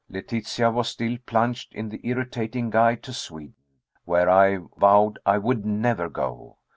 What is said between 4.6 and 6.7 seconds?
vowed I would never go.